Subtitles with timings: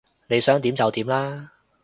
[0.25, 1.51] 你想點就點啦